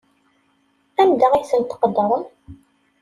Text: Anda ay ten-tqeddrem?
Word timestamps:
Anda 1.01 1.25
ay 1.31 1.45
ten-tqeddrem? 1.49 2.23